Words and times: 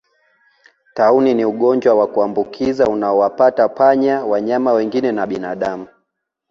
Tauni 0.93 1.33
ni 1.33 1.45
ugonjwa 1.45 1.93
wa 1.95 2.07
kuambukiza 2.07 2.87
unaowapata 2.87 3.69
panya 3.69 4.25
wanyama 4.25 4.73
wengine 4.73 5.11
na 5.11 5.27
binadamu 5.27 5.87